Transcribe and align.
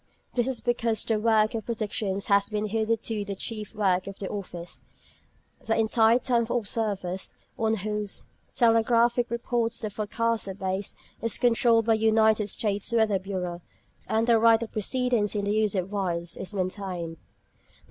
This 0.33 0.47
is 0.47 0.61
because 0.61 1.05
the 1.05 1.19
work 1.19 1.53
of 1.53 1.67
predictions 1.67 2.25
has 2.25 2.49
been 2.49 2.65
hitherto 2.69 3.23
the 3.23 3.35
chief 3.35 3.75
work 3.75 4.07
of 4.07 4.17
the 4.17 4.27
Office: 4.31 4.81
the 5.63 5.77
entire 5.77 6.17
time 6.17 6.41
of 6.41 6.47
the 6.47 6.55
observers, 6.55 7.33
on 7.55 7.75
whose 7.75 8.25
telegraphic 8.55 9.29
reports 9.29 9.79
the 9.79 9.91
forecasts 9.91 10.47
are 10.47 10.55
based, 10.55 10.95
is 11.21 11.37
controlled 11.37 11.85
by 11.85 11.95
the 11.97 12.01
United 12.01 12.47
States 12.47 12.91
Weather 12.91 13.19
Bureau; 13.19 13.61
and 14.07 14.25
the 14.25 14.39
right 14.39 14.63
of 14.63 14.71
precedence 14.71 15.35
in 15.35 15.45
the 15.45 15.51
use 15.53 15.75
of 15.75 15.91
wires 15.91 16.35
is 16.35 16.51
maintained. 16.51 17.17